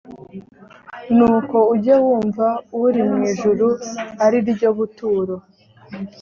nuko 1.15 1.57
ujye 1.73 1.95
wumva 2.03 2.47
uri 2.85 3.01
mu 3.09 3.17
ijuru 3.31 3.67
ari 4.25 4.37
ryo 4.51 4.69
buturo 4.77 5.35